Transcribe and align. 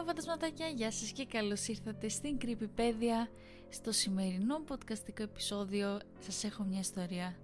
Hello 0.00 0.06
φαντασματάκια, 0.06 0.68
γεια 0.68 0.90
σας 0.90 1.12
και 1.12 1.26
καλώς 1.26 1.68
ήρθατε 1.68 2.08
στην 2.08 2.38
Creepypedia 2.40 3.28
Στο 3.68 3.92
σημερινό 3.92 4.64
podcastικό 4.68 5.20
επεισόδιο. 5.20 5.98
Σας 6.18 6.44
έχω 6.44 6.64
μια 6.64 6.78
ιστορία 6.78 7.36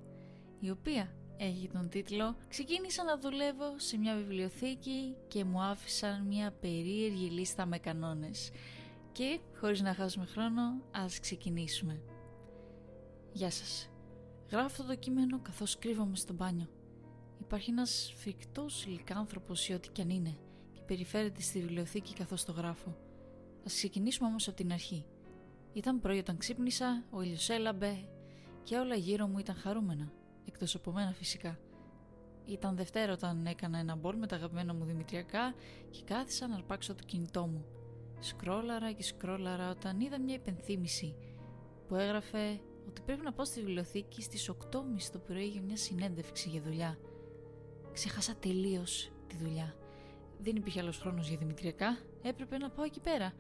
Η 0.60 0.70
οποία 0.70 1.12
έχει 1.36 1.68
τον 1.72 1.88
τίτλο 1.88 2.36
«Ξεκίνησα 2.48 3.04
να 3.04 3.18
δουλεύω 3.18 3.78
σε 3.78 3.98
μια 3.98 4.16
βιβλιοθήκη 4.16 5.16
και 5.28 5.45
μου 5.45 5.62
άφησαν 5.62 6.27
μια 6.27 6.52
περίεργη 6.60 7.30
λίστα 7.30 7.66
με 7.66 7.78
κανόνες» 7.78 8.50
Και 9.12 9.41
χωρίς 9.60 9.80
να 9.80 9.95
χάσουμε 9.95 10.27
χρόνο, 10.27 10.82
ας 10.91 11.20
ξεκινήσουμε. 11.20 12.00
Γεια 13.32 13.50
σας. 13.50 13.88
Γράφω 14.50 14.66
αυτό 14.66 14.84
το 14.84 14.95
κείμενο 14.95 15.41
καθώς 15.41 15.78
κρύβομαι 15.78 16.16
στο 16.16 16.32
μπάνιο. 16.32 16.68
Υπάρχει 17.41 17.70
ένας 17.70 18.14
φρικτός 18.16 18.86
λικάνθρωπος 18.86 19.68
ή 19.68 19.73
ό,τι 19.73 19.88
κι 19.88 20.00
αν 20.00 20.10
είναι 20.10 20.38
περιφέρεται 20.86 21.40
στη 21.40 21.60
βιβλιοθήκη 21.60 22.14
καθώς 22.14 22.45
το 22.45 22.52
γράφω. 22.52 22.96
Ας 23.66 23.74
ξεκινήσουμε 23.74 24.28
όμως 24.28 24.48
από 24.48 24.56
την 24.56 24.72
αρχή. 24.72 25.04
Ήταν 25.72 26.00
πρωί 26.00 26.18
όταν 26.18 26.36
ξύπνησα, 26.36 27.04
ο 27.10 27.22
ήλιος 27.22 27.48
έλαμπε 27.48 28.08
και 28.62 28.77
όλα 28.77 28.94
γύρω 28.94 29.27
μου 29.27 29.38
ήταν 29.38 29.54
χαρούμενα, 29.54 30.12
εκτός 30.44 30.74
από 30.74 30.92
μένα 30.92 31.12
φυσικά. 31.12 31.58
Ήταν 32.46 32.77
Δευτέρα 32.77 33.12
όταν 33.12 33.46
έκανα 33.46 33.78
ένα 33.78 33.94
μπολ 33.96 34.16
με 34.16 34.27
τα 34.27 34.36
αγαπημένα 34.36 34.74
μου 34.74 34.84
δημητριακά 34.84 35.54
και 35.91 36.02
κάθισα 36.04 36.46
να 36.48 36.54
αρπάξω 36.54 36.94
το 36.94 37.02
κινητό 37.06 37.46
μου. 37.46 37.64
Σκρόλαρα 38.18 38.92
και 38.92 39.02
σκρόλαρα 39.02 39.70
όταν 39.70 40.00
είδα 40.00 40.20
μια 40.20 40.34
υπενθύμηση 40.34 41.14
που 41.88 41.94
έγραφε 41.94 42.61
ότι 42.89 43.00
πρέπει 43.00 43.22
να 43.22 43.33
πάω 43.33 43.44
στη 43.44 43.61
βιβλιοθήκη 43.61 44.22
στις 44.22 44.50
8.30 44.50 44.83
το 45.12 45.18
πρωί 45.18 45.46
για 45.46 45.62
μια 45.62 45.77
συνέντευξη 45.77 46.48
για 46.48 46.62
δουλειά. 46.62 46.98
Ξέχασα 47.92 48.34
τελείως 48.41 49.11
τη 49.27 49.36
δουλειά. 49.36 49.74
Δεν 50.39 50.56
υπήρχε 50.56 50.81
άλλος 50.81 50.98
χρόνος 50.98 51.29
για 51.29 51.37
δημητριακά, 51.37 51.98
έπρεπε 52.23 52.59
να 52.59 52.70
πάω 52.70 52.84
εκεί 52.84 53.01
πέρα. 53.01 53.33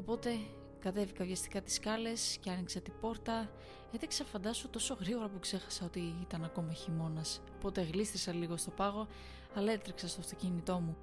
Οπότε 0.00 0.30
κατέβηκα 0.78 1.24
βιαστικά 1.24 1.62
τις 1.62 1.74
σκάλες 1.74 2.38
και 2.40 2.50
άνοιξα 2.50 2.80
την 2.80 2.92
πόρτα. 3.00 3.50
Έτρεξα 3.92 4.24
φαντάσου 4.24 4.70
τόσο 4.70 4.94
γρήγορα 5.00 5.28
που 5.28 5.38
ξέχασα 5.38 5.84
ότι 5.84 6.14
ήταν 6.22 6.44
ακόμα 6.44 6.72
χειμώνας. 6.72 7.40
Οπότε 7.56 7.80
γλίστρισα 7.80 8.32
λίγο 8.32 8.56
στο 8.56 8.70
πάγο, 8.70 9.06
αλλά 9.54 9.72
έτρεξα 9.72 10.08
στο 10.08 10.20
αυτοκίνητό 10.20 10.80
μου. 10.80 10.96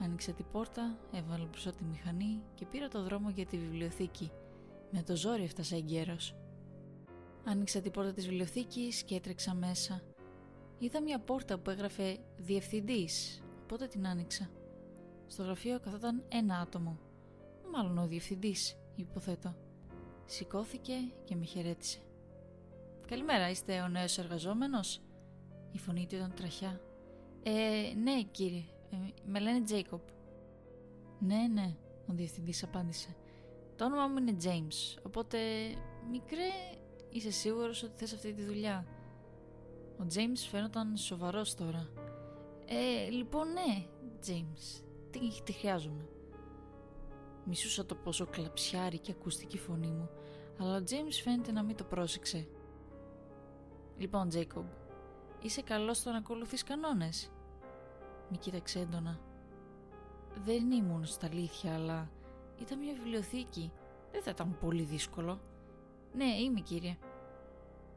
Άνοιξα 0.00 0.32
την 0.32 0.44
πόρτα, 0.52 0.98
έβαλα 1.12 1.46
μπροστά 1.50 1.72
τη 1.72 1.84
μηχανή 1.84 2.42
και 2.54 2.66
πήρα 2.66 2.88
το 2.88 3.02
δρόμο 3.02 3.30
για 3.30 3.46
τη 3.46 3.58
βιβλιοθήκη. 3.58 4.30
Με 4.90 5.02
το 5.02 5.16
ζόρι 5.16 5.42
έφτασα 5.42 5.76
εγκαίρω. 5.76 6.16
Άνοιξα 7.44 7.80
την 7.80 7.90
πόρτα 7.92 8.12
της 8.12 8.26
βιβλιοθήκης 8.26 9.02
και 9.02 9.14
έτρεξα 9.14 9.54
μέσα. 9.54 10.02
Είδα 10.78 11.02
μια 11.02 11.18
πόρτα 11.18 11.58
που 11.58 11.70
έγραφε 11.70 12.18
Διευθυντής 12.36 13.42
Πότε 13.68 13.86
την 13.86 14.06
άνοιξα; 14.06 14.50
Στο 15.26 15.42
γραφείο 15.42 15.80
καθόταν 15.80 16.24
ένα 16.28 16.58
άτομο. 16.58 16.98
Μάλλον 17.72 17.98
ο 17.98 18.06
διευθυντής, 18.06 18.76
υποθέτω. 18.96 19.54
Σηκώθηκε 20.24 20.94
και 21.24 21.36
με 21.36 21.44
χαιρέτησε. 21.44 21.98
Καλημέρα, 23.06 23.50
είστε 23.50 23.80
ο 23.80 23.88
νέος 23.88 24.18
εργαζόμενος; 24.18 25.00
Η 25.72 25.78
φωνή 25.78 26.06
του 26.06 26.14
ήταν 26.14 26.32
τραχιά. 26.34 26.80
Ε, 27.42 27.92
ναι 28.02 28.22
κύριε, 28.22 28.64
ε, 28.90 28.96
με 29.24 29.38
λένε 29.38 29.62
Τζέικοπ. 29.62 30.08
Ναι, 31.18 31.46
ναι, 31.52 31.76
ο 32.06 32.12
διευθυντής 32.12 32.62
απάντησε. 32.62 33.16
Το 33.76 33.84
όνομα 33.84 34.06
μου 34.06 34.16
είναι 34.18 34.36
James, 34.42 35.00
οπότε 35.02 35.38
μικρέ 36.10 36.48
είσαι 37.10 37.30
σίγουρος 37.30 37.82
ότι 37.82 37.92
θες 37.96 38.12
αυτή 38.12 38.32
τη 38.32 38.42
δουλειά; 38.42 38.86
Ο 40.00 40.06
James 40.14 40.46
φαίνονταν 40.50 40.96
σοβαρός 40.96 41.54
τώρα 41.54 41.88
ε, 42.66 43.10
λοιπόν 43.10 43.48
ναι, 43.52 43.86
James, 44.26 44.82
τι, 45.10 45.42
τι 45.42 45.52
χρειάζομαι; 45.52 46.08
Μισούσα 47.44 47.86
το 47.86 47.94
πόσο 47.94 48.26
κλαψιάρι 48.26 48.98
και 48.98 49.10
ακούστηκε 49.10 49.56
η 49.56 49.60
φωνή 49.60 49.90
μου, 49.90 50.10
αλλά 50.60 50.76
ο 50.76 50.82
James 50.88 51.20
φαίνεται 51.22 51.52
να 51.52 51.62
μην 51.62 51.76
το 51.76 51.84
πρόσεξε. 51.84 52.48
Λοιπόν, 53.98 54.28
Jacob, 54.32 54.64
είσαι 55.42 55.62
καλός 55.62 55.96
στο 55.96 56.10
να 56.10 56.16
ακολουθείς 56.16 56.62
κανόνες; 56.62 57.30
Μη 58.30 58.36
κοίταξε 58.36 58.78
έντονα. 58.78 59.20
Δεν 60.44 60.70
ήμουν 60.70 61.04
στα 61.04 61.26
αλήθεια, 61.26 61.74
αλλά 61.74 62.10
ήταν 62.60 62.78
μια 62.78 62.94
βιβλιοθήκη. 62.94 63.72
Δεν 64.12 64.22
θα 64.22 64.30
ήταν 64.30 64.56
πολύ 64.60 64.82
δύσκολο. 64.82 65.40
Ναι, 66.14 66.24
είμαι 66.24 66.60
κύριε. 66.60 66.98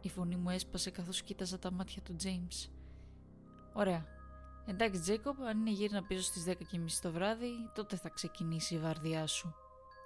Η 0.02 0.10
φωνή 0.10 0.36
μου 0.36 0.50
έσπασε 0.50 0.92
καθώς 0.92 1.22
κοίταζα 1.22 1.60
τα 1.60 1.72
μάτια 1.72 2.02
του 2.02 2.16
James. 2.24 2.70
Ωραία, 3.74 4.06
Εντάξει, 4.70 5.02
Τζέικοπ, 5.02 5.42
αν 5.42 5.60
είναι 5.60 5.70
γύρνα 5.70 6.04
πίσω 6.04 6.22
στις 6.22 6.46
10.30 6.48 6.56
το 7.02 7.12
βράδυ, 7.12 7.52
τότε 7.76 7.96
θα 7.96 8.10
ξεκινήσει 8.10 8.76
η 8.76 8.78
βαρδιά 8.78 9.28
σου. 9.28 9.56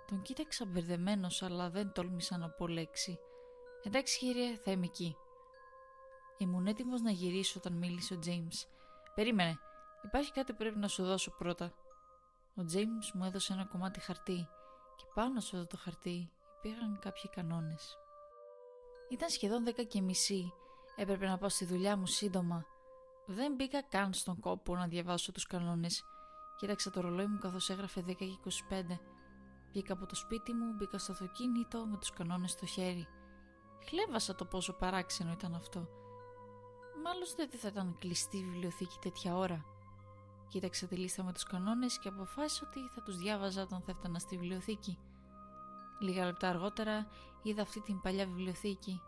Τον 0.08 0.22
κοίταξα 0.22 0.66
μπερδεμένος, 0.66 1.44
αλλά 1.44 1.70
δεν 1.70 1.92
τόλμησα 1.92 2.38
να 2.38 2.50
πω 2.50 2.68
λέξη. 2.68 3.20
Εντάξει, 3.84 4.18
κύριε, 4.20 4.58
θα 4.64 4.72
είμαι 4.72 4.86
εκεί. 4.86 5.16
Ήμουν 6.38 6.68
έτοιμος 6.68 7.02
να 7.02 7.12
γυρίσω 7.12 7.60
όταν 7.60 7.74
μίλησε 7.74 8.14
ο 8.14 8.20
Τζέιμς. 8.20 8.68
Περίμενε, 9.16 9.60
υπάρχει 10.04 10.32
κάτι 10.32 10.52
που 10.52 10.58
πρέπει 10.58 10.80
να 10.80 10.88
σου 10.88 11.04
δώσω 11.04 11.32
πρώτα. 11.32 11.74
Ο 12.56 12.64
Τζέιμς 12.64 13.12
μου 13.14 13.26
έδωσε 13.26 13.54
ένα 13.54 13.66
κομμάτι 13.66 14.00
χαρτί 14.00 14.48
και 14.96 15.06
πάνω 15.14 15.40
σε 15.40 15.56
αυτό 15.56 15.68
το 15.68 15.78
χαρτί 15.78 16.32
υπήρχαν 16.58 17.00
κάποιοι 17.02 17.30
κανόνες. 17.30 17.98
Ήταν 19.10 19.30
σχεδόν 19.30 19.64
10 19.66 19.88
και 19.88 20.02
μισή. 20.02 20.54
Έπρεπε 20.96 21.28
να 21.28 21.38
πάω 21.38 21.50
στη 21.50 21.66
δουλειά 21.66 21.98
μου 21.98 22.06
σύντομα 22.06 22.66
δεν 23.26 23.54
μπήκα 23.56 23.84
καν 23.84 24.14
στον 24.14 24.40
κόπο 24.40 24.76
να 24.76 24.88
διαβάσω 24.88 25.32
τους 25.32 25.48
κανόνες. 25.48 26.04
Κοίταξα 26.56 26.90
το 26.90 27.02
ρολόι 27.02 27.26
μου 27.26 27.38
καθώς 27.38 27.70
έγραφε 27.70 28.04
10 28.08 28.16
και 28.16 28.26
25. 28.70 29.00
Βγήκα 29.72 29.94
από 29.94 30.06
το 30.06 30.16
σπίτι 30.16 30.54
μου, 30.54 30.74
μπήκα 30.74 30.98
στο 30.98 31.12
αυτοκίνητο 31.12 31.86
με 31.86 31.98
τους 31.98 32.10
κανόνες 32.10 32.52
στο 32.52 32.66
χέρι. 32.66 33.08
Χλέβασα 33.88 34.36
το 34.36 34.46
πόσο 34.46 34.74
παράξενο 34.74 35.32
ήταν 35.32 35.56
αυτό. 35.56 35.80
Μάλλον 37.04 37.28
δεν 37.36 37.60
θα 37.60 37.68
ήταν 37.68 37.96
κλειστή 38.00 38.38
η 38.38 38.44
βιβλιοθήκη 38.44 38.98
τέτοια 39.02 39.36
ώρα. 39.36 39.66
Κοίταξα 40.48 40.88
τη 40.88 40.96
λίστα 40.96 41.24
με 41.24 41.34
τους 41.34 41.44
κανόνες 41.44 42.00
και 42.00 42.08
αποφάσισα 42.08 42.68
ότι 42.68 42.80
θα 42.96 43.02
τους 43.02 43.18
διάβαζα 43.18 43.62
όταν 43.62 43.82
θα 43.82 43.92
έφτανα 43.92 44.20
στη 44.20 44.38
βιβλιοθήκη. 44.38 44.98
Λίγα 46.00 46.26
λεπτά 46.26 46.50
αργότερα 46.50 47.08
είδα 47.44 47.62
αυτή 47.62 47.80
την 47.82 48.02
παλιά 48.02 48.26
βιβλιοθήκη. 48.26 49.02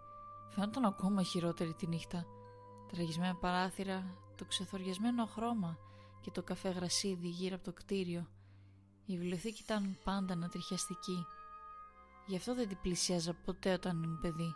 Φαίνονταν 0.49 0.85
ακόμα 0.85 1.23
χειρότερη 1.23 1.73
τη 1.73 1.87
νύχτα 1.87 2.25
τραγισμένα 2.91 3.35
παράθυρα, 3.35 4.17
το 4.35 4.45
ξεθοριασμένο 4.45 5.25
χρώμα 5.25 5.77
και 6.21 6.31
το 6.31 6.43
καφέ 6.43 6.69
γρασίδι 6.69 7.27
γύρω 7.27 7.55
από 7.55 7.63
το 7.63 7.73
κτίριο. 7.73 8.27
Η 9.05 9.17
βιβλιοθήκη 9.17 9.61
ήταν 9.61 9.97
πάντα 10.03 10.33
ανατριχιαστική. 10.33 11.25
Γι' 12.25 12.35
αυτό 12.35 12.55
δεν 12.55 12.67
την 12.67 12.77
πλησιάζα 12.81 13.33
ποτέ 13.33 13.73
όταν 13.73 14.03
ήμουν 14.03 14.19
παιδί. 14.19 14.55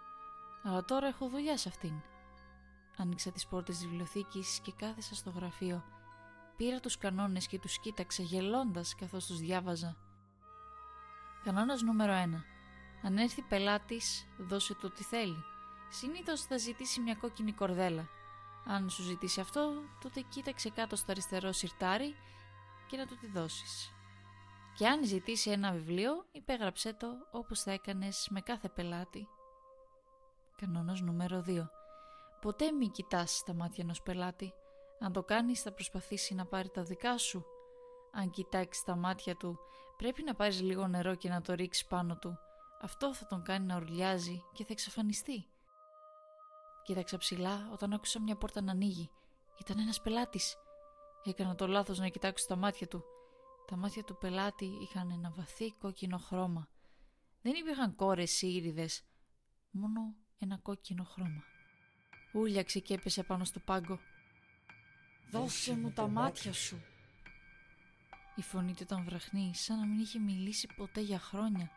Αλλά 0.63 0.85
τώρα 0.85 1.07
έχω 1.07 1.29
δουλειά 1.29 1.57
σε 1.57 1.69
αυτήν. 1.69 1.94
Άνοιξα 2.97 3.31
τις 3.31 3.47
πόρτες 3.47 3.78
της 3.78 3.88
βιβλιοθήκης 3.88 4.59
και 4.59 4.72
κάθισα 4.78 5.16
στο 5.16 5.29
γραφείο. 5.29 5.84
Πήρα 6.57 6.79
τους 6.79 6.97
κανόνες 6.97 7.47
και 7.47 7.59
τους 7.59 7.79
κοίταξα 7.79 8.23
γελώντας 8.23 8.95
καθώς 8.95 9.25
τους 9.25 9.39
διάβαζα. 9.39 9.97
Κανόνας 11.44 11.81
νούμερο 11.81 12.13
1. 12.13 12.44
Αν 13.03 13.18
έρθει 13.18 13.41
πελάτης, 13.41 14.28
δώσε 14.38 14.75
το 14.75 14.89
τι 14.89 15.03
θέλει. 15.03 15.44
Συνήθως 15.89 16.41
θα 16.41 16.57
ζητήσει 16.57 17.00
μια 17.00 17.16
κόκκινη 17.16 17.53
κορδέλα. 17.53 18.09
Αν 18.66 18.90
σου 18.90 19.03
ζητήσει 19.03 19.40
αυτό, 19.40 19.72
τότε 20.02 20.22
κοίταξε 20.22 20.70
κάτω 20.70 20.96
στο 20.96 21.12
αριστερό 21.12 21.52
σιρτάρι 21.52 22.16
και 22.88 22.97
να 22.97 23.06
του 23.06 23.18
τη 23.18 23.28
δώσεις. 23.28 23.92
Και 24.78 24.88
αν 24.88 25.06
ζητήσει 25.06 25.50
ένα 25.52 25.72
βιβλίο, 25.72 26.25
υπέγραψέ 26.31 26.94
το 26.94 27.07
όπως 27.31 27.62
θα 27.62 27.72
έκανες 27.72 28.28
με 28.30 28.42
κάθε 28.42 28.69
πελάτη. 28.69 29.28
Κανόνας 30.56 31.01
νούμερο 31.01 31.44
2. 31.48 31.69
Ποτέ 32.42 32.72
μη 32.72 32.89
κοιτάς 32.89 33.44
τα 33.45 33.54
μάτια 33.54 33.83
ενός 33.83 34.01
πελάτη. 34.01 34.54
Αν 35.00 35.12
το 35.12 35.24
κάνεις 35.24 35.62
θα 35.62 35.72
προσπαθήσει 35.72 36.36
να 36.36 36.45
πάρει 36.45 36.69
τα 36.69 36.83
δικά 36.83 37.18
σου. 37.18 37.45
Αν 38.12 38.30
κοιτάξεις 38.30 38.83
τα 38.83 38.95
μάτια 38.95 39.36
του, 39.36 39.60
πρέπει 39.98 40.24
να 40.24 40.36
πάρεις 40.36 40.62
λίγο 40.62 40.88
νερό 40.88 41.16
και 41.16 41.30
να 41.30 41.42
το 41.42 41.54
ρίξεις 41.54 41.86
πάνω 41.86 42.18
του. 42.18 42.38
Αυτό 42.81 43.13
θα 43.13 43.25
τον 43.25 43.44
κάνει 43.44 43.66
να 43.66 43.75
ουρλιάζει 43.75 44.44
και 44.54 44.63
θα 44.63 44.72
εξαφανιστεί. 44.72 45.48
Κοίταξα 46.89 47.18
ψηλά 47.18 47.69
όταν 47.71 47.94
άκουσα 47.94 48.19
μια 48.21 48.36
πόρτα 48.36 48.62
να 48.62 48.71
ανοίγει. 48.71 49.09
Ήταν 49.59 49.80
ένας 49.80 50.01
πελάτης. 50.01 50.56
Έκανα 51.24 51.56
το 51.56 51.68
λάθος 51.68 52.00
να 52.00 52.07
κοιτάξω 52.07 52.45
τα 52.47 52.56
μάτια 52.56 52.88
του. 52.88 53.03
Τα 53.68 53.75
μάτια 53.75 54.03
του 54.03 54.18
πελάτη 54.18 54.65
είχαν 54.81 55.12
ένα 55.12 55.31
βαθύ 55.36 55.71
κόκκινο 55.71 56.18
χρώμα. 56.18 56.68
Δεν 57.41 57.53
υπήρχαν 57.53 57.95
κόρες 57.95 58.41
ή 58.41 58.53
ήριδες. 58.56 59.03
Μόνο 59.71 60.15
ένα 60.39 60.57
κόκκινο 60.57 61.03
χρώμα. 61.03 61.44
Ούλιαξε 62.33 62.80
και 62.80 62.94
έπεσε 62.94 63.24
πάνω 63.24 63.44
στο 63.44 63.59
πάγκο. 63.59 64.00
Δώσε 65.31 65.75
μου 65.75 65.92
τα 65.92 66.07
μάτια 66.07 66.53
σου. 66.53 66.81
Η 68.35 68.42
φωνή 68.42 68.74
του 68.74 68.83
ήταν 68.83 69.03
βραχνή, 69.03 69.51
σαν 69.56 69.80
να 69.80 69.85
μην 69.85 70.00
είχε 70.00 70.19
μιλήσει 70.19 70.68
ποτέ 70.77 71.01
για 71.01 71.19
χρόνια. 71.19 71.69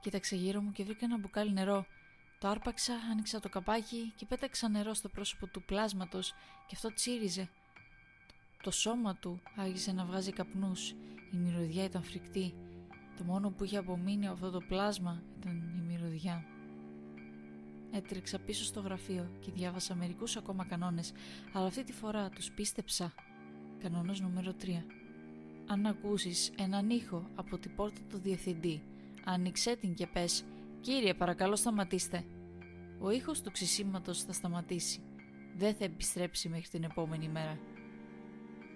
Κοίταξε 0.00 0.36
γύρω 0.36 0.60
μου 0.60 0.72
και 0.72 0.84
βρήκα 0.84 1.04
ένα 1.04 1.18
μπουκάλι 1.18 1.52
νερό. 1.52 1.86
Το 2.42 2.48
άρπαξα, 2.48 2.94
άνοιξα 3.10 3.40
το 3.40 3.48
καπάκι 3.48 4.12
και 4.16 4.26
πέταξα 4.26 4.68
νερό 4.68 4.94
στο 4.94 5.08
πρόσωπο 5.08 5.46
του 5.46 5.62
πλάσματος 5.62 6.34
και 6.66 6.74
αυτό 6.74 6.92
τσίριζε. 6.94 7.48
Το 8.62 8.70
σώμα 8.70 9.14
του 9.14 9.40
άρχισε 9.56 9.92
να 9.92 10.04
βγάζει 10.04 10.32
καπνούς. 10.32 10.90
Η 11.32 11.36
μυρωδιά 11.36 11.84
ήταν 11.84 12.02
φρικτή. 12.02 12.54
Το 13.16 13.24
μόνο 13.24 13.50
που 13.50 13.64
είχε 13.64 13.76
απομείνει 13.76 14.26
από 14.26 14.34
αυτό 14.34 14.50
το 14.50 14.60
πλάσμα 14.68 15.22
ήταν 15.38 15.52
η 15.52 15.80
μυρωδιά. 15.86 16.44
Έτρεξα 17.92 18.38
πίσω 18.38 18.64
στο 18.64 18.80
γραφείο 18.80 19.30
και 19.40 19.50
διάβασα 19.50 19.94
μερικούς 19.94 20.36
ακόμα 20.36 20.64
κανόνες, 20.64 21.12
αλλά 21.52 21.66
αυτή 21.66 21.84
τη 21.84 21.92
φορά 21.92 22.28
τους 22.28 22.50
πίστεψα. 22.50 23.14
Κανόνας 23.82 24.20
νούμερο 24.20 24.52
3. 24.52 24.84
Αν 25.66 25.86
ακούσεις 25.86 26.52
έναν 26.58 26.90
ήχο 26.90 27.26
από 27.34 27.58
την 27.58 27.74
πόρτα 27.74 28.00
του 28.08 28.18
διευθυντή, 28.18 28.82
άνοιξέ 29.24 29.76
την 29.76 29.94
και 29.94 30.06
πες 30.06 30.44
«Κύριε, 30.82 31.14
παρακαλώ 31.14 31.56
σταματήστε». 31.56 32.24
Ο 33.00 33.10
ήχος 33.10 33.40
του 33.40 33.50
ξυσίματος 33.50 34.22
θα 34.22 34.32
σταματήσει. 34.32 35.00
Δεν 35.56 35.74
θα 35.74 35.84
επιστρέψει 35.84 36.48
μέχρι 36.48 36.68
την 36.68 36.84
επόμενη 36.84 37.28
μέρα. 37.28 37.58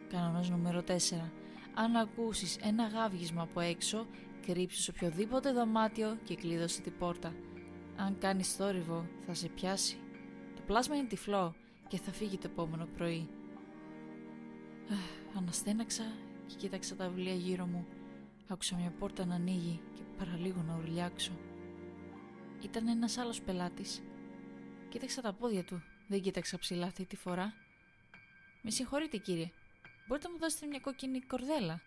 Κανόνας 0.08 0.50
νούμερο 0.50 0.82
4. 0.82 1.32
Αν 1.74 1.96
ακούσεις 1.96 2.56
ένα 2.56 2.86
γάβγισμα 2.86 3.42
από 3.42 3.60
έξω, 3.60 4.06
κρύψου 4.46 4.82
σε 4.82 4.90
οποιοδήποτε 4.90 5.52
δωμάτιο 5.52 6.18
και 6.24 6.34
κλείδωσε 6.34 6.80
την 6.80 6.92
πόρτα. 6.98 7.34
Αν 7.96 8.18
κάνεις 8.18 8.54
θόρυβο, 8.54 9.06
θα 9.26 9.34
σε 9.34 9.48
πιάσει. 9.48 9.96
Το 10.56 10.62
πλάσμα 10.66 10.96
είναι 10.96 11.06
τυφλό 11.06 11.54
και 11.88 11.98
θα 11.98 12.12
φύγει 12.12 12.38
το 12.38 12.48
επόμενο 12.50 12.86
πρωί. 12.96 13.28
Αναστέναξα 15.36 16.04
και 16.46 16.54
κοίταξα 16.54 16.96
τα 16.96 17.08
βιβλία 17.08 17.34
γύρω 17.34 17.66
μου. 17.66 17.86
Άκουσα 18.48 18.76
μια 18.76 18.92
πόρτα 18.98 19.26
να 19.26 19.34
ανοίγει 19.34 19.80
και 19.94 20.02
παραλίγο 20.18 20.64
να 20.66 20.76
ουρλιάξω. 20.76 21.32
Ήταν 22.66 22.88
ένας 22.88 23.18
άλλος 23.18 23.40
πελάτης. 23.40 24.02
Κοίταξα 24.88 25.22
τα 25.22 25.32
πόδια 25.32 25.64
του. 25.64 25.82
Δεν 26.08 26.20
κοίταξα 26.20 26.58
ψηλά 26.58 26.86
αυτή 26.86 27.04
τη 27.04 27.16
φορά. 27.16 27.52
Με 28.62 28.70
συγχωρείτε 28.70 29.16
κύριε. 29.16 29.50
Μπορείτε 30.06 30.26
να 30.26 30.32
μου 30.32 30.40
δώσετε 30.40 30.66
μια 30.66 30.78
κόκκινη 30.78 31.20
κορδέλα; 31.20 31.80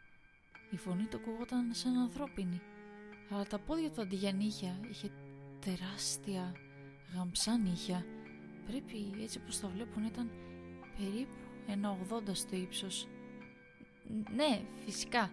Η 0.70 0.78
φωνή 0.78 1.06
του 1.06 1.18
ακουγόταν 1.18 1.74
σαν 1.74 1.98
ανθρώπινη. 1.98 2.62
Αλλά 3.30 3.46
τα 3.46 3.60
πόδια 3.60 3.92
του 3.92 4.02
αντί 4.02 4.16
για 4.16 4.32
νύχια 4.32 4.80
είχε 4.90 5.12
τεράστια 5.60 6.56
γαμψά 7.14 7.58
νύχια. 7.58 8.06
Πρέπει 8.68 9.22
έτσι 9.22 9.40
όπως 9.44 9.60
τα 9.60 9.68
βλέπουν 9.68 10.04
ήταν 10.04 10.32
περίπου 10.98 11.40
ένα 11.68 11.98
80 12.10 12.22
στο 12.32 12.56
ύψος. 12.56 13.08
Ναι, 14.36 14.62
φυσικά, 14.86 15.32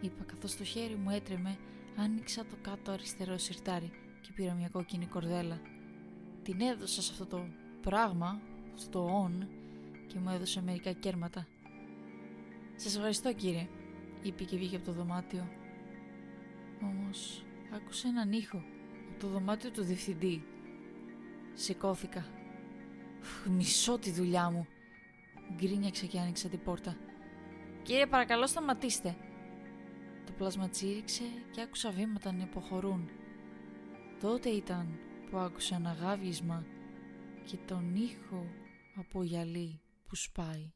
είπα 0.00 0.24
καθώς 0.24 0.56
το 0.56 0.64
χέρι 0.64 0.94
μου 0.94 1.10
έτρεμε, 1.10 1.58
άνοιξα 1.96 2.44
το 2.44 2.56
κάτω 2.62 2.90
αριστερό 2.90 3.38
σιρτάρι 3.38 4.05
και 4.26 4.32
πήρα 4.34 4.54
μια 4.54 4.68
κόκκινη 4.68 5.06
κορδέλα. 5.06 5.60
Την 6.42 6.60
έδωσα 6.60 7.02
σε 7.02 7.12
αυτό 7.12 7.26
το 7.26 7.48
πράγμα, 7.80 8.40
αυτό 8.74 8.90
το 8.90 9.26
on 9.26 9.46
και 10.06 10.18
μου 10.18 10.30
έδωσε 10.30 10.62
μερικά 10.62 10.92
κέρματα. 10.92 11.46
«Σας 12.76 12.96
ευχαριστώ 12.96 13.32
κύριε», 13.32 13.68
είπε 14.22 14.44
και 14.44 14.56
βγήκε 14.56 14.76
από 14.76 14.84
το 14.84 14.92
δωμάτιο. 14.92 15.48
Όμως 16.82 17.44
άκουσα 17.74 18.08
έναν 18.08 18.32
ήχο 18.32 18.62
από 19.10 19.20
το 19.20 19.28
δωμάτιο 19.28 19.70
του 19.70 19.82
διευθυντή. 19.82 20.42
Σηκώθηκα. 21.54 22.26
Μισώ 23.48 23.98
τη 23.98 24.10
δουλειά 24.10 24.50
μου. 24.50 24.66
Γκρίνιαξα 25.54 26.06
και 26.06 26.18
άνοιξα 26.18 26.48
την 26.48 26.62
πόρτα. 26.62 26.96
«Κύριε 27.82 28.06
παρακαλώ 28.06 28.46
σταματήστε». 28.46 29.16
Το 30.26 30.32
πλάσμα 30.32 30.68
τσίριξε 30.68 31.24
και 31.50 31.60
άκουσα 31.60 31.90
βήματα 31.90 32.32
να 32.32 32.42
υποχωρούν. 32.42 33.10
Τότε 34.20 34.48
ήταν 34.48 34.98
που 35.30 35.36
άκουσα 35.36 35.76
ένα 35.76 35.92
γάβγισμα 35.92 36.64
και 37.44 37.56
τον 37.66 37.94
ήχο 37.94 38.46
από 38.96 39.22
γυαλί 39.22 39.80
που 40.06 40.14
σπάει. 40.16 40.72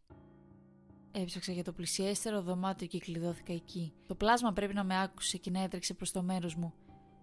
Έψαξα 1.12 1.52
για 1.52 1.64
το 1.64 1.72
πλησιέστερο 1.72 2.42
δωμάτιο 2.42 2.86
και 2.86 2.98
κλειδώθηκα 2.98 3.52
εκεί. 3.52 3.92
Το 4.06 4.14
πλάσμα 4.14 4.52
πρέπει 4.52 4.74
να 4.74 4.84
με 4.84 5.02
άκουσε 5.02 5.38
και 5.38 5.50
να 5.50 5.62
έτρεξε 5.62 5.94
προς 5.94 6.12
το 6.12 6.22
μέρος 6.22 6.54
μου. 6.54 6.72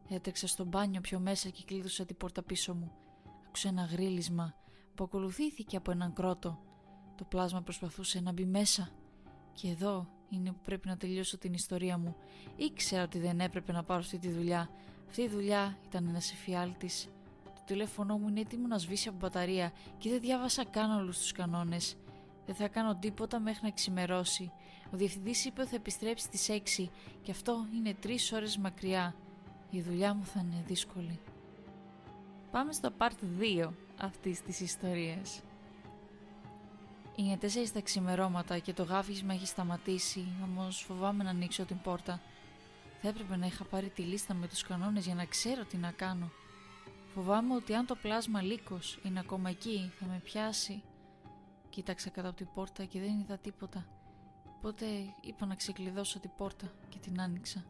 Έτρεξα 0.10 0.48
στο 0.48 0.66
μπάνιο 0.66 1.02
πιο 1.02 1.20
μέσα 1.20 1.50
και 1.50 1.64
κλείδωσα 1.66 2.06
την 2.06 2.18
πόρτα 2.18 2.44
πίσω 2.44 2.74
μου. 2.74 2.92
Άκουσα 3.48 3.70
ένα 3.70 3.84
γρίλισμα 3.84 4.54
που 4.96 5.04
ακολουθήθηκε 5.04 5.78
από 5.78 5.92
έναν 5.92 6.14
κρότο. 6.14 6.60
Το 7.16 7.24
πλάσμα 7.24 7.62
προσπαθούσε 7.62 8.20
να 8.20 8.32
μπει 8.32 8.46
μέσα. 8.46 8.90
Και 9.54 9.70
εδώ 9.70 10.08
είναι 10.30 10.52
που 10.52 10.62
πρέπει 10.64 10.88
να 10.88 10.98
τελειώσω 10.98 11.38
την 11.38 11.54
ιστορία 11.54 11.98
μου. 11.98 12.16
Ήξερα 12.56 13.04
ότι 13.04 13.20
δεν 13.20 13.40
έπρεπε 13.40 13.72
να 13.72 13.84
πάρω 13.84 14.00
αυτή 14.00 14.18
τη 14.20 14.30
δουλειά. 14.30 14.70
Αυτή 15.08 15.22
η 15.22 15.28
δουλειά 15.28 15.78
ήταν 15.86 16.08
ένα 16.08 16.18
εφιάλτης. 16.18 17.08
Το 17.44 17.62
τηλέφωνό 17.66 18.18
μου 18.18 18.28
είναι 18.28 18.40
έτοιμο 18.40 18.68
να 18.68 18.78
σβήσει 18.78 19.08
από 19.08 19.18
μπαταρία 19.18 19.72
και 19.98 20.10
δεν 20.10 20.20
διάβασα 20.20 20.66
καν 20.66 20.92
όλους 20.92 21.18
τους 21.18 21.32
κανόνες. 21.32 21.96
Δεν 22.46 22.56
θα 22.56 22.68
κάνω 22.68 22.96
τίποτα 22.96 23.40
μέχρι 23.40 23.60
να 23.64 23.72
ξημερώσει. 23.72 24.52
Ο 24.94 24.98
διευθυντής 24.98 25.46
είπε 25.46 25.62
ότι 25.62 25.70
θα 25.70 25.76
επιστρέψει 25.76 26.26
στις 26.26 26.50
6 26.50 26.90
και 27.22 27.32
αυτό 27.32 27.66
είναι 27.76 27.96
3 28.04 28.34
ώρες 28.34 28.58
μακριά. 28.58 29.16
Η 29.70 29.82
δουλειά 29.82 30.14
μου 30.14 30.26
θα 30.26 30.40
είναι 30.40 30.64
δύσκολη. 30.68 31.20
Πάμε 32.52 32.74
στο 32.74 32.90
part 32.98 33.24
2 33.40 33.74
αυτής 33.98 34.42
της 34.42 34.60
ιστορίας. 34.60 35.42
Είναι 37.16 37.38
τέσσερις 37.38 37.72
τα 37.72 37.82
ξημερώματα 37.82 38.60
και 38.60 38.74
το 38.74 38.84
γάφισμα 38.84 39.34
έχει 39.34 39.48
σταματήσει, 39.48 40.28
όμως 40.44 40.82
φοβάμαι 40.82 41.24
να 41.24 41.30
ανοίξω 41.30 41.66
την 41.66 41.82
πόρτα. 41.82 42.22
Θα 43.02 43.08
έπρεπε 43.08 43.36
να 43.36 43.46
είχα 43.46 43.64
πάρει 43.64 43.90
τη 43.90 44.02
λίστα 44.02 44.34
με 44.34 44.48
τους 44.48 44.64
κανόνες 44.64 45.06
για 45.06 45.16
να 45.16 45.26
ξέρω 45.26 45.66
τι 45.66 45.78
να 45.78 45.92
κάνω. 45.92 46.30
Φοβάμαι 47.14 47.56
ότι 47.56 47.74
αν 47.74 47.86
το 47.86 47.96
πλάσμα 47.96 48.42
λύκος 48.42 49.00
είναι 49.04 49.20
ακόμα 49.20 49.50
εκεί 49.50 49.92
θα 50.00 50.06
με 50.06 50.22
πιάσει. 50.24 50.84
Κοίταξα 51.70 52.10
κάτω 52.10 52.28
από 52.28 52.38
την 52.38 52.48
πόρτα 52.54 52.86
και 52.86 53.00
δεν 53.00 53.20
είδα 53.20 53.38
τίποτα. 53.38 53.86
Οπότε 54.58 54.86
είπα 55.22 55.46
να 55.46 55.56
ξεκλειδώσω 55.56 56.20
την 56.20 56.32
πόρτα 56.38 56.72
και 56.90 56.98
την 56.98 57.22
άνοιξα. 57.22 57.66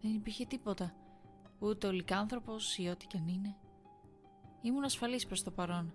Δεν 0.00 0.14
υπήρχε 0.14 0.44
τίποτα. 0.44 0.94
Ούτε 1.58 1.86
ο 1.86 1.90
λυκάνθρωπος 1.90 2.78
ή 2.78 2.88
ό,τι 2.88 3.06
κι 3.06 3.16
αν 3.16 3.28
είναι. 3.28 3.56
Ήμουν 4.62 4.84
ασφαλής 4.84 5.26
προς 5.26 5.42
το 5.42 5.50
παρόν. 5.50 5.94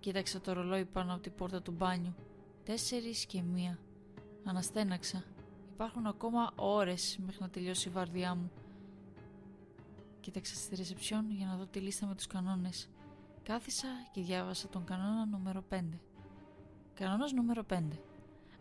Κοίταξα 0.00 0.40
το 0.40 0.52
ρολόι 0.52 0.84
πάνω 0.84 1.12
από 1.12 1.22
την 1.22 1.34
πόρτα 1.34 1.62
του 1.62 1.72
μπάνιου. 1.72 2.14
Τέσσερις 2.64 3.26
και 3.26 3.42
μία. 3.42 3.78
Αναστέναξα. 4.44 5.24
Υπάρχουν 5.78 6.06
ακόμα 6.06 6.52
ώρες 6.56 7.18
μέχρι 7.24 7.40
να 7.40 7.48
τελειώσει 7.50 7.88
η 7.88 7.90
βάρδιά 7.90 8.34
μου. 8.34 8.50
Κοίταξα 10.20 10.54
στη 10.54 10.74
ρεσεψιόν 10.76 11.30
για 11.30 11.46
να 11.46 11.56
δω 11.56 11.66
τη 11.66 11.80
λίστα 11.80 12.06
με 12.06 12.14
τους 12.14 12.26
κανόνες. 12.26 12.88
Κάθισα 13.42 13.88
και 14.12 14.20
διάβασα 14.20 14.68
τον 14.68 14.84
κανόνα 14.84 15.26
νούμερο 15.26 15.64
5. 15.70 15.80
Κανόνας 16.94 17.32
νούμερο 17.32 17.64
5. 17.70 17.82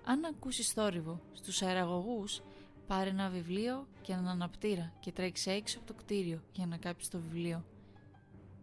Αν 0.03 0.25
ακούσεις 0.25 0.71
θόρυβο 0.71 1.21
στους 1.31 1.61
αεραγωγούς, 1.61 2.41
πάρε 2.87 3.09
ένα 3.09 3.29
βιβλίο 3.29 3.87
και 4.01 4.11
έναν 4.11 4.27
αναπτήρα 4.27 4.93
και 4.99 5.11
τρέξει 5.11 5.51
έξω 5.51 5.77
από 5.77 5.87
το 5.87 5.93
κτίριο 5.93 6.43
για 6.51 6.65
να 6.65 6.77
κάψεις 6.77 7.09
το 7.09 7.19
βιβλίο. 7.19 7.65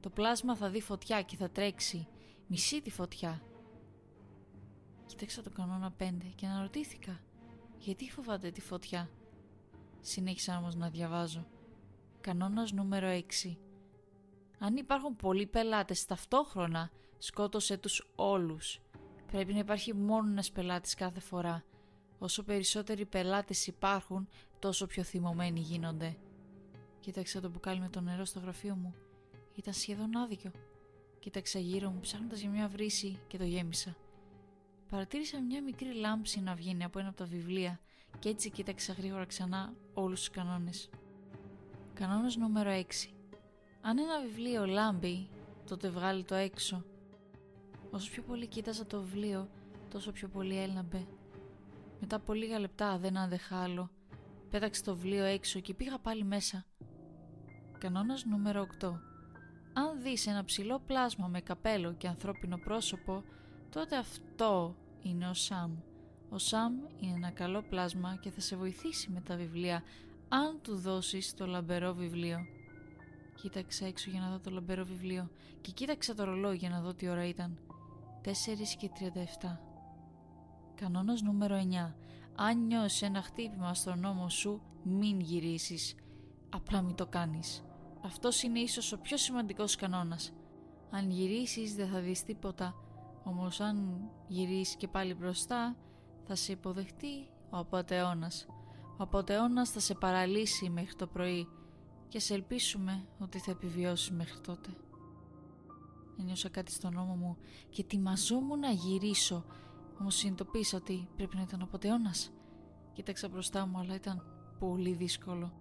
Το 0.00 0.10
πλάσμα 0.10 0.56
θα 0.56 0.70
δει 0.70 0.80
φωτιά 0.80 1.22
και 1.22 1.36
θα 1.36 1.50
τρέξει. 1.50 2.06
Μισή 2.46 2.82
τη 2.82 2.90
φωτιά. 2.90 3.42
Κοίταξα 5.06 5.42
το 5.42 5.50
κανόνα 5.50 5.94
5 5.98 6.32
και 6.34 6.46
αναρωτήθηκα. 6.46 7.20
Γιατί 7.84 8.10
φοβάται 8.10 8.50
τη 8.50 8.60
φωτιά; 8.60 9.10
Συνέχισα 10.00 10.58
όμως 10.58 10.74
να 10.74 10.90
διαβάζω. 10.90 11.46
Κανόνας 12.20 12.72
νούμερο 12.72 13.08
6. 13.08 13.58
Αν 14.58 14.76
υπάρχουν 14.76 15.16
πολλοί 15.16 15.46
πελάτες 15.46 16.04
ταυτόχρονα, 16.04 16.90
σκότωσε 17.18 17.76
τους 17.76 18.06
όλους. 18.14 18.80
Πρέπει 19.26 19.52
να 19.52 19.58
υπάρχει 19.58 19.94
μόνο 19.94 20.30
ένας 20.30 20.52
πελάτης 20.52 20.94
κάθε 20.94 21.20
φορά. 21.20 21.64
Όσο 22.18 22.42
περισσότεροι 22.42 23.04
πελάτες 23.06 23.66
υπάρχουν, 23.66 24.28
τόσο 24.58 24.86
πιο 24.86 25.02
θυμωμένοι 25.02 25.60
γίνονται. 25.60 26.16
Κοίταξα 27.00 27.40
το 27.40 27.50
μπουκάλι 27.50 27.80
με 27.80 27.88
το 27.88 28.00
νερό 28.00 28.24
στο 28.24 28.40
γραφείο 28.40 28.74
μου. 28.74 28.94
Ήταν 29.54 29.72
σχεδόν 29.72 30.16
άδικο. 30.16 30.50
Κοίταξα 31.18 31.58
γύρω 31.58 31.90
μου 31.90 32.00
ψάχνοντας 32.00 32.40
για 32.40 32.50
μια 32.50 32.68
βρύση 32.68 33.18
και 33.26 33.38
το 33.38 33.44
γέμισα. 33.44 33.96
Παρατήρησα 34.94 35.40
μια 35.40 35.62
μικρή 35.62 35.94
λάμψη 35.94 36.40
να 36.40 36.54
βγαίνει 36.54 36.84
από 36.84 36.98
ένα 36.98 37.08
από 37.08 37.16
τα 37.16 37.24
βιβλία 37.24 37.80
και 38.18 38.28
έτσι 38.28 38.50
κοίταξα 38.50 38.92
γρήγορα 38.92 39.24
ξανά 39.24 39.74
όλους 39.94 40.18
τους 40.18 40.30
κανόνες. 40.30 40.90
Κανόνας 41.94 42.36
νούμερο 42.36 42.70
6. 42.70 42.82
Αν 43.80 43.98
ένα 43.98 44.20
βιβλίο 44.20 44.66
λάμπει, 44.66 45.28
τότε 45.66 45.88
βγάλει 45.88 46.24
το 46.24 46.34
έξω. 46.34 46.84
Όσο 47.90 48.10
πιο 48.10 48.22
πολύ 48.22 48.46
κοίταζα 48.46 48.86
το 48.86 49.00
βιβλίο, 49.02 49.48
τόσο 49.90 50.12
πιο 50.12 50.28
πολύ 50.28 50.58
έλαμπε. 50.58 51.06
Μετά 52.00 52.16
από 52.16 52.32
λίγα 52.32 52.58
λεπτά 52.58 52.98
δεν 52.98 53.18
άντεχα 53.18 53.62
άλλο. 53.62 53.90
Πέταξε 54.50 54.82
το 54.82 54.96
βιβλίο 54.96 55.24
έξω 55.24 55.60
και 55.60 55.74
πήγα 55.74 55.98
πάλι 55.98 56.24
μέσα. 56.24 56.64
Κανόνας 57.78 58.24
νούμερο 58.24 58.66
8. 58.80 58.88
Αν 59.72 60.02
δεις 60.02 60.26
ένα 60.26 60.44
ψηλό 60.44 60.80
πλάσμα 60.86 61.26
με 61.26 61.40
καπέλο 61.40 61.92
και 61.92 62.08
ανθρώπινο 62.08 62.56
πρόσωπο, 62.56 63.24
τότε 63.70 63.96
αυτό 63.96 64.76
είναι 65.04 65.28
ο 65.28 65.34
Σαμ. 65.34 65.76
Ο 66.30 66.38
Σαμ 66.38 66.72
είναι 67.00 67.14
ένα 67.14 67.30
καλό 67.30 67.62
πλάσμα 67.62 68.16
και 68.16 68.30
θα 68.30 68.40
σε 68.40 68.56
βοηθήσει 68.56 69.10
με 69.10 69.20
τα 69.20 69.36
βιβλία 69.36 69.82
αν 70.28 70.58
του 70.62 70.76
δώσεις 70.76 71.34
το 71.34 71.46
λαμπερό 71.46 71.94
βιβλίο. 71.94 72.38
Κοίταξα 73.34 73.86
έξω 73.86 74.10
για 74.10 74.20
να 74.20 74.30
δω 74.30 74.38
το 74.38 74.50
λαμπερό 74.50 74.84
βιβλίο 74.84 75.30
και 75.60 75.70
κοίταξα 75.70 76.14
το 76.14 76.24
ρολόι 76.24 76.56
για 76.56 76.68
να 76.68 76.80
δω 76.80 76.94
τι 76.94 77.08
ώρα 77.08 77.26
ήταν. 77.26 77.58
4 78.24 78.30
και 78.78 78.90
37. 79.40 79.58
Κανόνας 80.74 81.22
νούμερο 81.22 81.56
9. 81.56 81.94
Αν 82.34 82.66
νιώσεις 82.66 83.02
ένα 83.02 83.22
χτύπημα 83.22 83.74
στον 83.74 84.00
νόμο 84.00 84.28
σου, 84.28 84.60
μην 84.82 85.20
γυρίσεις. 85.20 85.94
Απλά 86.50 86.82
μην 86.82 86.94
το 86.94 87.06
κάνεις. 87.06 87.64
Αυτός 88.04 88.42
είναι 88.42 88.58
ίσως 88.58 88.92
ο 88.92 88.98
πιο 88.98 89.16
σημαντικός 89.16 89.76
κανόνας. 89.76 90.32
Αν 90.90 91.10
γυρίσεις 91.10 91.74
δεν 91.74 91.88
θα 91.88 92.00
δεις 92.00 92.24
τίποτα, 92.24 92.74
όμως 93.24 93.60
αν 93.60 94.08
γυρίσεις 94.26 94.76
και 94.76 94.88
πάλι 94.88 95.14
μπροστά 95.14 95.76
θα 96.26 96.34
σε 96.34 96.52
υποδεχτεί 96.52 97.28
ο 97.50 97.56
απατεώνας. 97.56 98.46
Ο 98.90 99.02
απατεώνας 99.02 99.70
θα 99.70 99.80
σε 99.80 99.94
παραλύσει 99.94 100.70
μέχρι 100.70 100.94
το 100.94 101.06
πρωί 101.06 101.48
και 102.08 102.18
σε 102.18 102.34
ελπίσουμε 102.34 103.06
ότι 103.18 103.38
θα 103.38 103.50
επιβιώσεις 103.50 104.10
μέχρι 104.10 104.40
τότε. 104.40 104.70
Ένιωσα 106.20 106.48
κάτι 106.48 106.72
στον 106.72 106.92
νόμο 106.92 107.14
μου 107.14 107.36
και 107.70 107.82
ετοιμαζόμουν 107.82 108.58
να 108.58 108.70
γυρίσω, 108.70 109.44
όμως 110.00 110.14
συνειδητοποίησα 110.14 110.76
ότι 110.76 111.08
πρέπει 111.16 111.36
να 111.36 111.42
ήταν 111.42 111.60
ο 111.60 111.64
απατεώνας. 111.64 112.32
Κοίταξα 112.92 113.28
μπροστά 113.28 113.66
μου, 113.66 113.78
αλλά 113.78 113.94
ήταν 113.94 114.22
πολύ 114.58 114.92
δύσκολο. 114.92 115.52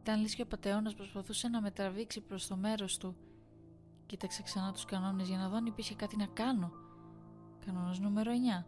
Ήταν 0.00 0.20
λες 0.20 0.34
και 0.34 0.42
ο 0.42 0.46
πατεώνας 0.46 0.94
προσπαθούσε 0.94 1.48
να 1.48 1.60
με 1.60 1.70
τραβήξει 1.70 2.20
προς 2.20 2.46
το 2.46 2.56
μέρος 2.56 2.98
του. 2.98 3.16
Κοίταξα 4.06 4.42
ξανά 4.42 4.72
τους 4.72 4.84
κανόνες 4.84 5.28
για 5.28 5.38
να 5.38 5.48
δω 5.48 5.56
αν 5.56 5.66
υπήρχε 5.66 5.94
κάτι 5.94 6.16
να 6.16 6.26
κάνω. 6.26 6.70
Κανόνας 7.66 7.98
νούμερο 7.98 8.32
9. 8.32 8.64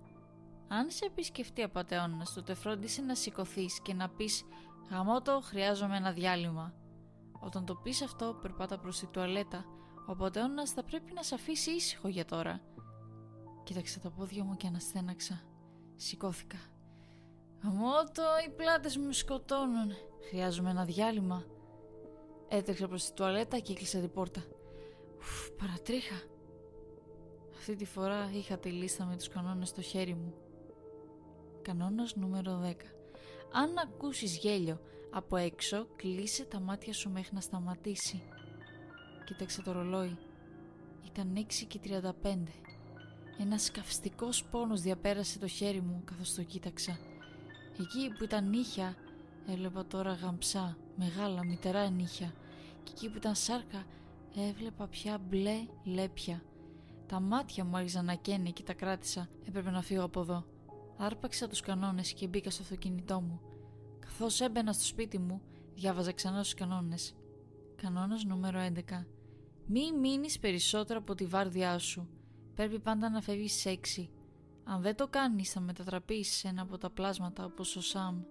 Αν 0.69 0.91
σε 0.91 1.05
επισκεφτεί 1.05 1.63
απατεώνας, 1.63 2.33
τότε 2.33 2.55
φρόντισε 2.55 3.03
να 3.03 3.15
σηκωθείς 3.15 3.81
και 3.81 3.95
να 3.95 4.09
πεις 4.09 4.45
«Γαμώτο, 4.91 5.41
χρειάζομαι 5.45 5.97
ένα 5.97 6.13
διάλειμμα». 6.13 6.75
Όταν 7.41 7.65
το 7.65 7.75
πεις 7.75 8.03
αυτό, 8.03 8.39
περπάτα 8.43 8.79
προς 8.79 8.99
τη 8.99 9.07
τουαλέτα. 9.07 9.65
Ο 10.09 10.13
απατεώνας 10.13 10.71
θα 10.71 10.85
πρέπει 10.85 11.13
να 11.13 11.23
σε 11.23 11.35
αφήσει 11.35 11.71
ήσυχο 11.71 12.09
για 12.09 12.25
τώρα. 12.25 12.61
Κοίταξα 13.63 14.01
τα 14.01 14.11
πόδια 14.11 14.45
μου 14.45 14.57
και 14.57 14.67
αναστέναξα. 14.67 15.43
Σηκώθηκα. 15.97 16.57
«Γαμώτο, 17.63 18.23
οι 18.47 18.51
πλάτες 18.51 18.97
μου 18.97 19.13
σκοτώνουν. 19.13 19.91
Χρειάζομαι 20.29 20.71
ένα 20.71 20.85
διάλειμμα». 20.85 21.45
Έτρεξα 22.49 22.89
προς 22.89 23.05
τη 23.05 23.13
τουαλέτα 23.13 23.59
και 23.59 23.73
έκλεισα 23.73 24.01
την 24.01 24.11
πόρτα. 24.11 24.45
Ουφ, 25.19 25.51
παρατρίχα. 25.51 26.23
Αυτή 27.57 27.75
τη 27.75 27.85
φορά 27.85 28.31
είχα 28.35 28.59
τη 28.59 28.71
λίστα 28.71 29.05
με 29.05 29.17
τους 29.17 29.29
κανόνες 29.29 29.69
στο 29.69 29.83
χέρι 29.83 30.15
μου. 30.15 30.35
Κανόνας 31.63 32.17
νούμερο 32.17 32.61
10. 32.65 32.75
Αν 33.53 33.79
ακούσεις 33.79 34.37
γέλιο 34.37 34.81
από 35.11 35.37
έξω, 35.37 35.87
κλείσε 35.97 36.45
τα 36.45 36.61
μάτια 36.61 36.93
σου 36.93 37.11
μέχρι 37.11 37.35
να 37.35 37.41
σταματήσει. 37.41 38.23
Κοίταξε 39.25 39.63
το 39.63 39.73
ρολόι. 39.73 40.17
Ήταν 41.07 41.37
6 41.37 41.65
και 41.69 41.79
35. 41.79 42.53
Ένας 43.39 43.71
καυστικός 43.71 44.45
πόνος 44.45 44.81
διαπέρασε 44.81 45.39
το 45.39 45.47
χέρι 45.47 45.81
μου 45.81 46.03
καθώς 46.05 46.35
το 46.35 46.43
κοίταξα. 46.43 46.99
Εκεί 47.81 48.13
που 48.19 48.25
ήταν 48.25 48.49
νύχια, 48.49 48.97
έβλεπα 49.49 49.87
τώρα 49.87 50.13
γαμψά, 50.13 50.77
μεγάλα, 50.97 51.45
μητερά 51.45 51.91
νύχια. 51.91 52.35
Και 52.83 52.91
εκεί 52.95 53.11
που 53.11 53.17
ήταν 53.17 53.35
σάρκα, 53.35 53.85
έβλεπα 54.43 54.87
πια 54.87 55.19
μπλε 55.19 55.67
λέπια. 55.85 56.43
Τα 57.07 57.21
μάτια 57.21 57.65
μου 57.65 57.77
άρχισαν 57.77 58.05
να 58.05 58.15
καίνε 58.15 58.51
και 58.51 58.63
τα 58.63 58.73
κράτησα. 58.75 59.29
Έπρεπε 59.49 59.71
να 59.71 59.83
φύγω 59.83 60.05
από 60.05 60.21
εδώ. 60.21 60.45
Άρπαξα 60.97 61.49
τους 61.49 61.61
κανόνες 61.61 62.13
και 62.13 62.27
μπήκα 62.27 62.51
στο 62.51 62.63
αυτοκίνητό 62.63 63.21
μου. 63.21 63.41
Καθώς 63.99 64.41
έμπαινα 64.41 64.73
στο 64.73 64.85
σπίτι 64.85 65.19
μου, 65.19 65.43
διάβαζα 65.75 66.13
ξανά 66.13 66.43
τους 66.43 66.55
κανόνες. 66.55 67.15
Κανόνας 67.77 68.25
νούμερο 68.25 68.61
11. 68.61 69.07
Μη 69.67 69.93
μείνεις 69.93 70.39
περισσότερο 70.39 70.99
από 70.99 71.15
τη 71.15 71.27
βάρδιά 71.27 71.79
σου. 71.79 72.09
Πρέπει 72.55 72.79
πάντα 72.79 73.11
να 73.11 73.21
φεύγεις 73.21 73.53
σε 73.53 73.81
Αν 74.65 74.83
δεν 74.83 74.97
το 74.97 75.09
κάνεις 75.09 75.53
θα 75.53 75.61
μετατραπείς 75.61 76.35
σε 76.35 76.49
ένα 76.49 76.63
από 76.63 76.79
τα 76.79 76.91
πλάσματα 76.91 77.45
όπως 77.45 77.77
ο 77.77 77.81
Σαμ. 77.81 78.23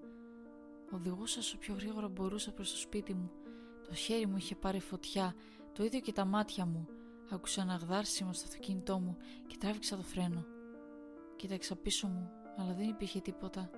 Οδηγούσα 0.91 1.39
όσο 1.39 1.57
πιο 1.57 1.74
γρήγορα 1.74 2.07
μπορούσα 2.07 2.51
προς 2.51 2.71
το 2.71 2.77
σπίτι 2.77 3.13
μου. 3.13 3.31
Το 3.88 3.93
χέρι 3.93 4.25
μου 4.25 4.38
είχε 4.38 4.55
πάρει 4.55 4.79
φωτιά, 4.79 5.35
το 5.75 5.84
ίδιο 5.84 6.00
και 6.00 6.12
τα 6.12 6.25
μάτια 6.25 6.65
μου. 6.65 6.88
Άκουσα 7.32 7.62
ένα 7.62 7.75
γδάρσιμο 7.75 8.34
στο 8.34 8.46
αυτοκίνητό 8.48 9.00
μου 9.00 9.17
και 9.48 9.55
τράβηξα 9.60 9.96
το 9.96 10.03
φρένο. 10.03 10.46
Κοίταξα 11.36 11.75
πίσω 11.75 12.08
μου 12.08 12.32
αλλά 12.58 12.74
δεν 12.74 12.89
υπήρχε 12.89 13.20
τίποτα. 13.20 13.70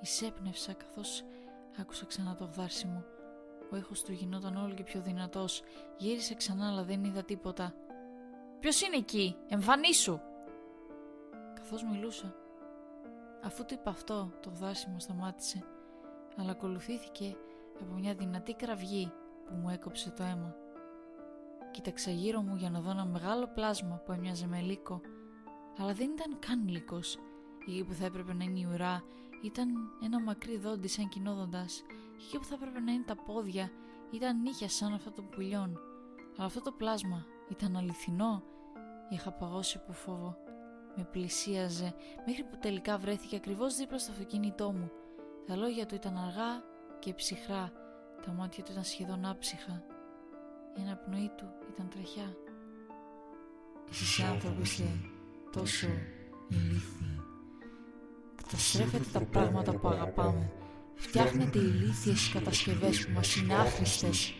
Εισέπνευσα 0.00 0.72
καθώς 0.72 1.24
άκουσα 1.80 2.06
ξανά 2.06 2.34
το 2.34 2.44
γδάρσιμο. 2.44 3.04
Ο 3.72 3.76
ήχος 3.76 4.02
του 4.02 4.12
γινόταν 4.12 4.56
όλο 4.56 4.74
και 4.74 4.82
πιο 4.82 5.00
δυνατός. 5.00 5.62
Γύρισε 5.96 6.34
ξανά 6.34 6.68
αλλά 6.68 6.84
δεν 6.84 7.04
είδα 7.04 7.24
τίποτα. 7.24 7.74
«Ποιος 8.60 8.82
είναι 8.82 8.96
εκεί, 8.96 9.36
εμφανίσου!» 9.48 10.20
Καθώς 11.54 11.84
μιλούσα. 11.84 12.34
Αφού 13.44 13.64
το 13.64 13.74
είπα 13.78 13.90
αυτό, 13.90 14.32
το 14.40 14.50
γδάρσιμο 14.50 14.98
σταμάτησε, 14.98 15.64
αλλά 16.36 16.50
ακολουθήθηκε 16.50 17.36
από 17.80 17.94
μια 17.94 18.14
δυνατή 18.14 18.54
κραυγή 18.54 19.12
που 19.44 19.54
μου 19.54 19.68
έκοψε 19.68 20.10
το 20.10 20.22
αίμα. 20.22 20.56
Κοίταξα 21.74 22.10
γύρω 22.10 22.40
μου 22.40 22.54
για 22.56 22.70
να 22.70 22.80
δω 22.80 22.90
ένα 22.90 23.04
μεγάλο 23.04 23.46
πλάσμα 23.54 23.96
που 24.04 24.12
έμοιαζε 24.12 24.46
με 24.46 24.60
λύκο, 24.60 25.00
αλλά 25.78 25.92
δεν 25.92 26.10
ήταν 26.10 26.38
καν 26.38 26.68
λύκος 26.68 27.18
εκεί 27.68 27.84
που 27.84 27.92
θα 27.92 28.04
έπρεπε 28.04 28.34
να 28.34 28.44
είναι 28.44 28.58
η 28.58 28.68
ουρά 28.72 29.02
ήταν 29.42 29.68
ένα 30.02 30.20
μακρύ 30.20 30.58
δόντι 30.58 30.88
σαν 30.88 31.08
κοινόδοντας 31.08 31.82
και 32.16 32.24
εκεί 32.26 32.38
που 32.38 32.44
θα 32.44 32.54
έπρεπε 32.54 32.80
να 32.80 32.92
είναι 32.92 33.04
τα 33.06 33.16
πόδια 33.16 33.70
ήταν 34.10 34.40
νύχια 34.40 34.68
σαν 34.68 34.94
αυτό 34.94 35.10
των 35.10 35.28
πουλιών. 35.28 35.78
Αλλά 36.36 36.46
αυτό 36.46 36.60
το 36.60 36.72
πλάσμα 36.72 37.26
ήταν 37.48 37.76
αληθινό. 37.76 38.42
Είχα 39.08 39.32
παγώσει 39.32 39.78
από 39.82 39.92
φόβο. 39.92 40.36
Με 40.96 41.04
πλησίαζε 41.04 41.94
μέχρι 42.26 42.44
που 42.44 42.56
τελικά 42.60 42.98
βρέθηκε 42.98 43.36
ακριβώς 43.36 43.76
δίπλα 43.76 43.98
στο 43.98 44.12
αυτοκίνητό 44.12 44.72
μου. 44.72 44.90
Τα 45.46 45.56
λόγια 45.56 45.86
του 45.86 45.94
ήταν 45.94 46.16
αργά 46.16 46.62
και 46.98 47.14
ψυχρά. 47.14 47.72
Τα 48.26 48.32
μάτια 48.32 48.62
του 48.62 48.70
ήταν 48.72 48.84
σχεδόν 48.84 49.24
άψυχα. 49.24 49.93
Η 50.76 50.80
αναπνοή 50.82 51.30
του 51.36 51.46
ήταν 51.72 51.88
τραχιά. 51.88 52.36
Εσείς 53.90 54.20
άνθρωποι 54.20 54.62
είστε 54.62 54.88
τόσο 55.52 55.86
ηλίθιοι. 56.48 57.20
Καταστρέφετε 58.36 59.04
τα 59.12 59.20
πράγματα 59.20 59.72
που 59.72 59.88
αγαπάμε. 59.88 60.52
Φτιάχνετε 60.94 61.58
ηλίθιες 61.58 62.30
κατασκευές 62.32 63.06
που 63.06 63.12
μας 63.12 63.36
είναι 63.36 63.54
άχρηστες. 63.54 64.34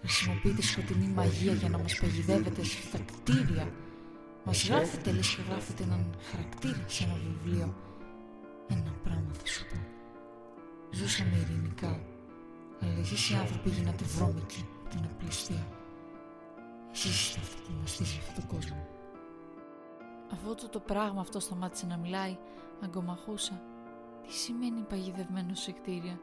Χρησιμοποιείτε 0.00 0.62
σκοτεινή 0.62 1.06
μαγεία 1.06 1.52
για 1.52 1.68
να 1.68 1.78
μας 1.78 1.94
παγιδεύετε 2.00 2.64
στα 2.64 2.98
κτίρια. 2.98 3.72
Μας 4.44 4.68
γράφετε 4.68 5.12
λες 5.12 5.34
και 5.34 5.42
γράφετε 5.48 5.82
έναν 5.82 6.14
χαρακτήρα 6.30 6.84
σε 6.86 7.04
ένα 7.04 7.14
βιβλίο. 7.14 7.74
Ένα 8.68 8.92
πράγμα 9.02 9.30
θα 9.32 9.46
σου 9.46 9.66
πω. 9.66 9.76
Ζούσαμε 10.90 11.36
ειρηνικά. 11.36 12.00
Αλλά 12.80 12.98
εσείς 13.00 13.30
οι 13.30 13.34
άνθρωποι 13.34 13.70
γίνατε 13.70 14.04
βρώμικοι 14.04 14.64
την 14.90 15.04
απληστία. 15.12 15.66
Εσείς 16.92 17.20
είστε 17.20 17.40
αυτοί 17.40 17.62
που 17.62 17.72
μας 17.80 18.00
αυτόν 18.00 18.34
τον 18.34 18.46
κόσμο. 18.46 18.86
Αφού 20.32 20.54
το, 20.54 20.68
το 20.68 20.80
πράγμα 20.80 21.20
αυτό 21.20 21.40
σταμάτησε 21.40 21.86
να 21.86 21.96
μιλάει, 21.96 22.38
αγκομαχούσα. 22.80 23.62
Τι 24.22 24.32
σημαίνει 24.32 24.80
παγιδευμένο 24.80 25.54
σε 25.54 25.72
κτίρια; 25.72 26.20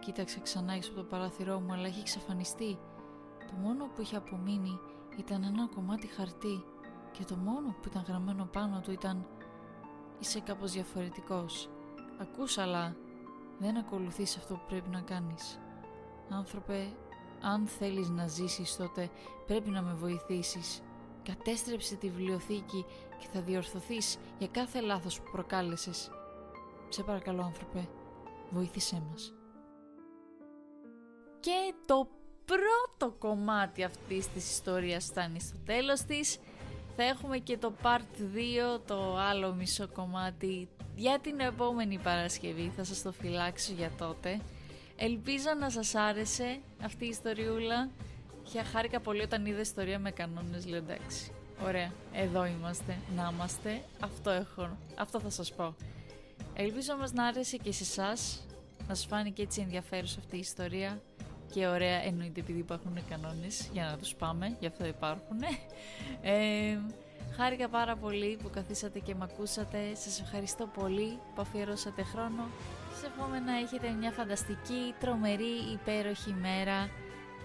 Κοίταξε 0.00 0.40
ξανά 0.40 0.72
έξω 0.72 0.90
από 0.90 1.00
το 1.00 1.06
παράθυρό 1.06 1.60
μου, 1.60 1.72
αλλά 1.72 1.88
είχε 1.88 2.00
εξαφανιστεί. 2.00 2.78
Το 3.38 3.52
μόνο 3.62 3.84
που 3.84 4.00
είχε 4.02 4.16
απομείνει 4.16 4.78
ήταν 5.18 5.42
ένα 5.42 5.68
κομμάτι 5.74 6.06
χαρτί 6.06 6.64
και 7.12 7.24
το 7.24 7.36
μόνο 7.36 7.68
που 7.68 7.88
ήταν 7.88 8.04
γραμμένο 8.08 8.44
πάνω 8.44 8.80
του 8.80 8.92
ήταν 8.92 9.26
«Είσαι 10.18 10.40
κάπως 10.40 10.72
διαφορετικός. 10.72 11.68
Ακούς 12.20 12.58
αλλά 12.58 12.96
δεν 13.58 13.76
ακολουθείς 13.76 14.36
αυτό 14.36 14.54
που 14.54 14.64
πρέπει 14.68 14.88
να 14.88 15.00
κάνεις. 15.00 15.58
Άνθρωπε, 16.28 16.92
αν 17.42 17.66
θέλεις 17.66 18.08
να 18.08 18.26
ζήσεις 18.26 18.76
τότε 18.76 19.10
πρέπει 19.46 19.70
να 19.70 19.82
με 19.82 19.94
βοηθήσεις. 19.94 20.82
Κατέστρεψε 21.22 21.96
τη 21.96 22.10
βιβλιοθήκη 22.10 22.84
και 23.18 23.26
θα 23.32 23.40
διορθωθείς 23.40 24.18
για 24.38 24.48
κάθε 24.48 24.80
λάθος 24.80 25.20
που 25.20 25.30
προκάλεσες. 25.32 26.10
Σε 26.88 27.02
παρακαλώ 27.02 27.42
άνθρωπε, 27.42 27.88
βοήθησέ 28.50 29.02
μας. 29.10 29.34
Και 31.40 31.74
το 31.86 32.08
πρώτο 32.44 33.14
κομμάτι 33.18 33.84
αυτής 33.84 34.28
της 34.28 34.50
ιστορίας 34.50 35.04
φτάνει 35.04 35.40
στο 35.40 35.56
τέλος 35.64 36.00
της. 36.00 36.38
Θα 36.96 37.02
έχουμε 37.02 37.38
και 37.38 37.58
το 37.58 37.72
part 37.82 38.20
2, 38.76 38.80
το 38.86 39.16
άλλο 39.16 39.54
μισό 39.54 39.88
κομμάτι 39.88 40.68
για 40.94 41.18
την 41.18 41.40
επόμενη 41.40 41.98
Παρασκευή. 41.98 42.72
Θα 42.76 42.84
σας 42.84 43.02
το 43.02 43.12
φυλάξω 43.12 43.72
για 43.72 43.90
τότε. 43.98 44.40
Ελπίζω 45.04 45.48
να 45.58 45.70
σας 45.70 45.94
άρεσε 45.94 46.60
αυτή 46.82 47.04
η 47.04 47.08
ιστοριούλα. 47.08 47.90
Και 48.52 48.62
χάρηκα 48.62 49.00
πολύ 49.00 49.22
όταν 49.22 49.46
είδα 49.46 49.60
ιστορία 49.60 49.98
με 49.98 50.10
κανόνες, 50.10 50.66
λέω 50.66 50.78
εντάξει. 50.78 51.32
Ωραία, 51.64 51.92
εδώ 52.12 52.46
είμαστε, 52.46 52.96
να 53.16 53.32
είμαστε, 53.34 53.82
αυτό 54.00 54.30
έχω, 54.30 54.76
αυτό 54.98 55.20
θα 55.20 55.30
σας 55.30 55.52
πω. 55.52 55.74
Ελπίζω 56.54 56.92
όμως 56.92 57.12
να 57.12 57.26
άρεσε 57.26 57.56
και 57.56 57.72
σε 57.72 57.82
εσάς, 57.82 58.46
να 58.88 58.94
σας 58.94 59.06
φάνηκε 59.06 59.42
έτσι 59.42 59.60
ενδιαφέρουσα 59.60 60.18
αυτή 60.18 60.36
η 60.36 60.38
ιστορία 60.38 61.02
και 61.52 61.66
ωραία 61.66 62.02
εννοείται 62.02 62.40
επειδή 62.40 62.58
υπάρχουν 62.58 62.98
κανόνες 63.08 63.68
για 63.72 63.84
να 63.84 63.98
τους 63.98 64.14
πάμε, 64.14 64.56
γι' 64.60 64.66
αυτό 64.66 64.86
υπάρχουν. 64.86 65.42
Ε, 66.22 66.78
Χάρηκα 67.36 67.68
πάρα 67.68 67.96
πολύ 67.96 68.38
που 68.42 68.50
καθίσατε 68.50 68.98
και 68.98 69.14
με 69.14 69.28
ακούσατε. 69.30 69.78
Σας 69.94 70.20
ευχαριστώ 70.20 70.66
πολύ 70.66 71.18
που 71.34 71.40
αφιερώσατε 71.40 72.02
χρόνο. 72.02 72.42
Σας 73.02 73.10
εύχομαι 73.10 73.38
να 73.38 73.58
έχετε 73.58 73.90
μια 73.90 74.10
φανταστική, 74.10 74.94
τρομερή, 75.00 75.54
υπέροχη 75.72 76.36
μέρα. 76.40 76.90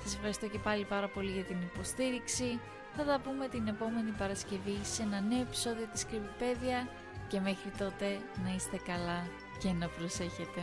Σας 0.03 0.13
ευχαριστώ 0.15 0.47
και 0.47 0.59
πάλι 0.59 0.85
πάρα 0.85 1.07
πολύ 1.07 1.31
για 1.31 1.43
την 1.43 1.57
υποστήριξη. 1.61 2.59
Θα 2.95 3.03
τα 3.03 3.19
πούμε 3.23 3.47
την 3.47 3.67
επόμενη 3.67 4.11
Παρασκευή 4.11 4.79
σε 4.83 5.03
ένα 5.03 5.21
νέο 5.21 5.41
επεισόδιο 5.41 5.87
της 5.91 6.05
Κρυβιπέδια 6.05 6.87
και 7.27 7.39
μέχρι 7.39 7.69
τότε 7.77 8.19
να 8.43 8.53
είστε 8.55 8.77
καλά 8.85 9.27
και 9.59 9.71
να 9.71 9.87
προσέχετε. 9.87 10.61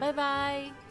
Bye 0.00 0.14
bye! 0.18 0.87